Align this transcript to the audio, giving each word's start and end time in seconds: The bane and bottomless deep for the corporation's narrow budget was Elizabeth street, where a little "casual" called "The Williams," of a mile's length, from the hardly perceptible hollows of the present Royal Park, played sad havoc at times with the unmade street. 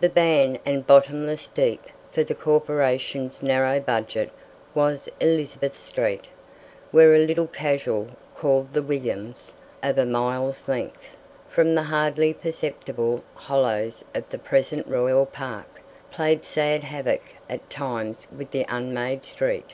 The 0.00 0.08
bane 0.08 0.58
and 0.66 0.84
bottomless 0.84 1.46
deep 1.46 1.82
for 2.10 2.24
the 2.24 2.34
corporation's 2.34 3.40
narrow 3.40 3.78
budget 3.78 4.32
was 4.74 5.08
Elizabeth 5.20 5.78
street, 5.78 6.24
where 6.90 7.14
a 7.14 7.18
little 7.24 7.46
"casual" 7.46 8.08
called 8.36 8.72
"The 8.72 8.82
Williams," 8.82 9.54
of 9.80 9.96
a 9.96 10.04
mile's 10.04 10.66
length, 10.66 11.10
from 11.48 11.76
the 11.76 11.84
hardly 11.84 12.34
perceptible 12.34 13.22
hollows 13.36 14.04
of 14.12 14.28
the 14.30 14.38
present 14.40 14.88
Royal 14.88 15.24
Park, 15.24 15.80
played 16.10 16.44
sad 16.44 16.82
havoc 16.82 17.22
at 17.48 17.70
times 17.70 18.26
with 18.36 18.50
the 18.50 18.66
unmade 18.68 19.24
street. 19.24 19.70